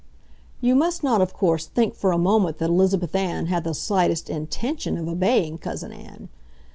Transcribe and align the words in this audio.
You 0.61 0.73
must 0.73 1.03
not, 1.03 1.21
of 1.21 1.31
course, 1.31 1.67
think 1.67 1.93
for 1.93 2.11
a 2.11 2.17
moment 2.17 2.57
that 2.57 2.71
Elizabeth 2.71 3.13
Ann 3.13 3.45
had 3.45 3.63
the 3.63 3.75
slightest 3.75 4.31
INTENTION 4.31 4.97
of 4.97 5.07
obeying 5.07 5.59
Cousin 5.59 5.91
Ann. 5.93 6.29